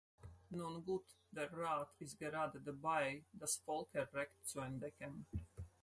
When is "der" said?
1.29-1.55